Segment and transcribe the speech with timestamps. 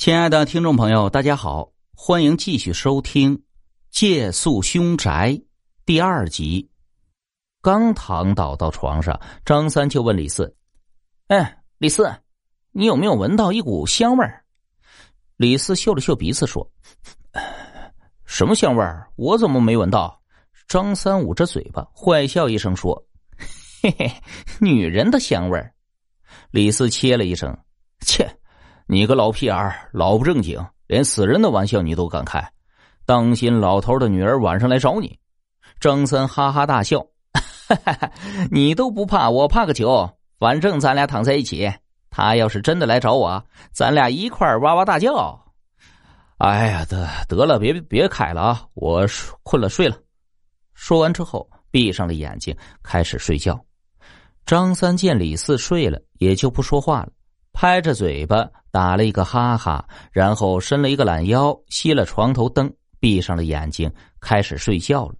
[0.00, 3.36] 亲爱的听众朋友，大家好，欢迎继续收听
[3.90, 5.32] 《借宿凶宅》
[5.84, 6.70] 第二集。
[7.60, 10.56] 刚躺倒到床上，张三就问李四
[11.28, 12.10] ：“哎，李四，
[12.72, 14.42] 你有没有闻到一股香味儿？”
[15.36, 16.66] 李四嗅了嗅鼻子说
[18.24, 19.06] ：“什么香味儿？
[19.16, 20.18] 我怎么没闻到？”
[20.66, 23.06] 张三捂着嘴巴，坏笑一声说
[23.84, 24.10] ：“嘿嘿，
[24.62, 25.74] 女人的香味儿。”
[26.52, 27.54] 李四切了一声
[28.00, 28.26] ：“切。”
[28.92, 32.44] 你个老屁眼儿，老不正经，连死人的玩笑你都敢开，
[33.06, 35.16] 当心老头的女儿晚上来找你。
[35.78, 36.98] 张三哈哈大笑，
[37.68, 38.10] 哈哈，
[38.50, 40.10] 你都不怕，我怕个球。
[40.40, 41.72] 反正咱俩躺在一起，
[42.10, 45.40] 他要是真的来找我，咱俩一块哇哇大叫。
[46.38, 49.06] 哎呀，得得了，别别开了啊，我
[49.44, 49.96] 困了，睡了。
[50.74, 53.56] 说完之后，闭上了眼睛，开始睡觉。
[54.44, 57.12] 张三见李四睡了，也就不说话了。
[57.60, 65.14] 拍着嘴巴打了一个哈哈，然后伸了一个懒腰，熄了床头灯，闭上了眼睛，开始睡觉了。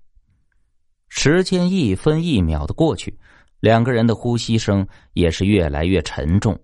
[1.10, 3.14] 时间一分一秒的过去，
[3.60, 6.58] 两个人的呼吸声也是越来越沉重。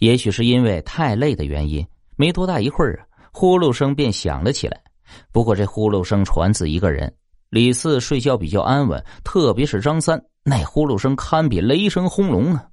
[0.00, 4.82] 也许是因为太累的原因，没多大一会儿啊，呼噜声便响了起来。
[5.30, 7.14] 不过这呼噜声传自一个人，
[7.50, 12.66] 李四睡觉比较安稳，特别是张三，那呼噜声堪比雷声轰隆啊。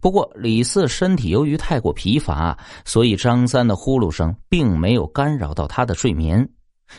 [0.00, 6.48] 不过，李四身体由于太过疲乏，所以张三的呼噜声并没有干扰到他的睡眠。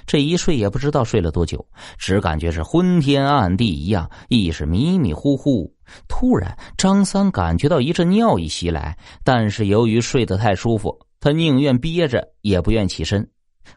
[0.05, 1.65] 这一睡也不知道睡了多久，
[1.97, 5.73] 只感觉是昏天暗地一样，意识迷迷糊糊。
[6.07, 13.27] 突然，张三感觉到一阵尿意袭来，但是由于睡得太舒服，他宁愿憋着也不愿起身。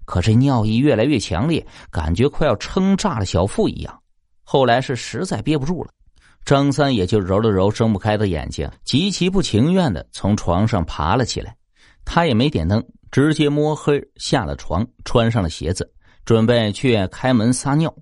[0.05, 3.99] 可这尿意越来越强烈，感觉快要撑炸了小腹一样。
[4.43, 5.91] 后来是实在憋不住了。
[6.45, 11.57] 张三也就揉了揉睁不开的眼睛，极其不情愿的从床上爬了起来。
[12.05, 15.89] 他也没点灯，直接摸黑下了床，穿上了鞋子，
[16.25, 17.95] 准备去开门撒尿。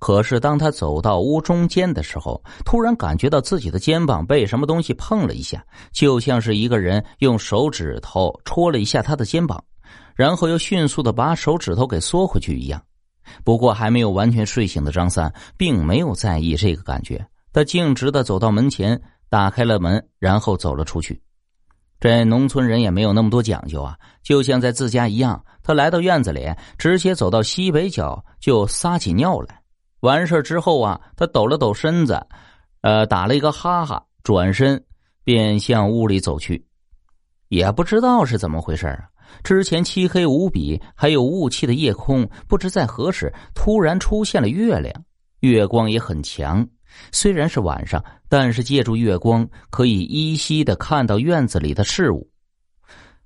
[0.00, 9.62] 可是当他走到屋中间的时候，突然感觉到自己的肩膀被什么东西碰了一下，就像是一个人用手指头戳了一下他的肩膀，
[10.16, 12.82] 然后又迅速的把手指头给缩回去一样。
[13.44, 17.24] 不过还没有完全睡醒的张三，并没有在意这个感觉。
[17.52, 21.20] 他径直的走到门前，打开了门，然后走了出去。
[22.00, 25.44] 这农村人也没有那么多讲究啊，就像在自家一样。
[25.62, 26.48] 他来到院子里，
[26.78, 29.60] 直接走到西北角就撒起尿来。
[30.00, 32.24] 完事之后啊，他抖了抖身子，
[32.82, 34.82] 呃，打了一个哈哈，转身
[35.24, 36.64] 便向屋里走去。
[37.48, 39.08] 也不知道是怎么回事啊，
[39.42, 44.94] 之前漆黑无比，还有雾气的夜空，不知在何时突然出现了月亮，
[45.40, 46.64] 月光也很强。
[47.12, 52.28] 虽然是晚上，但是借助月光可以依稀的看到院子里的事物。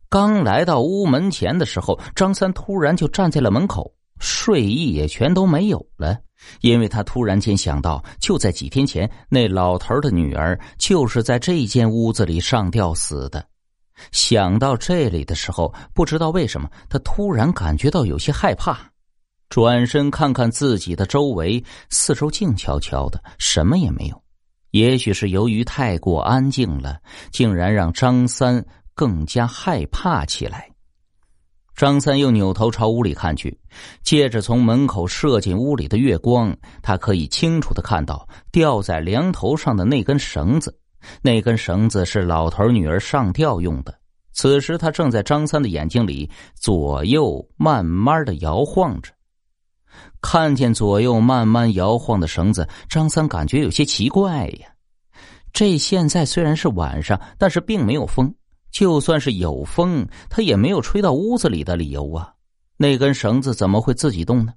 [0.08, 3.90] 刚来到屋门前的时候，张三突然就站在了门口，
[4.20, 6.18] 睡意也全都没有了，
[6.60, 13.42] 因为他突然间想到，就在几天前，那老头的女儿就是在这间屋子里上吊死的。
[14.10, 18.91] 想到这里的时候，不知道为什么，他突然感觉到有些害怕。
[19.52, 24.18] 转身看看自己的周围，四周静悄悄的，什么也没有。
[24.70, 26.98] 也许是由于太过安静了，
[27.30, 28.64] 竟然让张三
[28.94, 30.70] 更加害怕起来。
[31.76, 33.60] 张三又扭头朝屋里看去，
[34.02, 40.74] 借着从门口射进屋里的月光，他可以清楚的看到吊在梁头上的那根绳子。
[41.20, 43.94] 那根绳子是老头女儿上吊用的。
[44.32, 49.12] 此时，他正在张三的眼睛里左右慢慢的摇晃着。
[50.20, 54.68] 看见左右慢慢摇晃的绳子，张三感觉有些奇怪呀。
[55.52, 58.34] 这现在虽然是晚上，但是并没有风。
[58.70, 62.32] 就算是有风，他也没有吹到屋子里的理由啊。
[62.78, 64.54] 那根绳子怎么会自己动呢？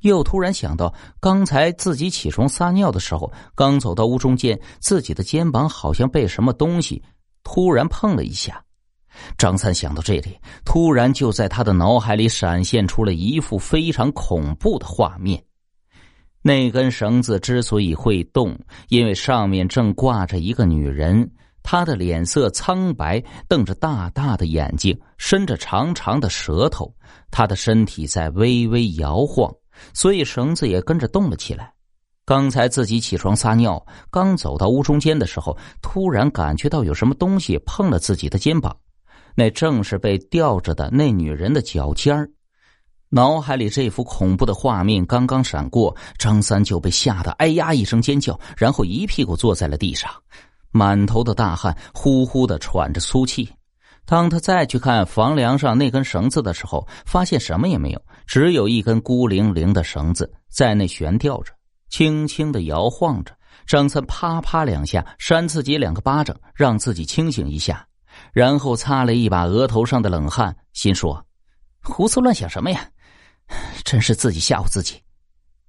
[0.00, 7.02] 又突然想到，刚才自己起床撒尿的时候，刚走到屋中间，自己的肩膀好像被什么东西
[7.42, 8.62] 突然碰了一下。
[9.36, 15.42] 张三想到这里，突然就在他的脑海里闪现出了一幅非常恐怖的画面。
[16.42, 18.58] 那根绳子之所以会动，
[18.88, 21.30] 因为上面正挂着一个女人，
[21.62, 26.90] 她的脸色苍白，瞪着大大的眼睛，伸着长长的舌头，
[27.30, 29.52] 她的身体在微微摇晃，
[29.92, 31.72] 所以绳子也跟着动了起来。
[32.24, 38.74] 刚才自己起床撒尿，刚走到屋中间的时候，突然感觉到有什么东西碰了自己的肩膀。
[39.34, 42.30] 那正是被吊着的那女人的脚尖儿，
[43.08, 50.10] 脑海里这幅恐怖的画面刚刚闪过，张三就被吓得哎呀一声尖叫，然后一屁股坐在了地上，
[50.70, 53.48] 满头的大汗，呼呼的喘着粗气。
[54.06, 61.52] 当他再去看房梁上那根绳子的时候，发现什么也没有，只有一根孤零零的绳子在那悬吊着，
[61.90, 63.32] 轻轻的摇晃着。
[63.66, 67.86] 张三啪啪两下扇自己两个巴掌，让自己清醒一下，
[68.32, 71.24] 然后擦了一把额头上的冷汗，心说
[71.82, 72.88] ：“胡思乱想什么呀？
[73.84, 75.00] 真是自己吓唬自己。”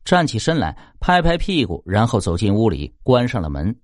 [0.04, 3.76] 站起身来，拍拍屁股，然后走进屋里，关上了门。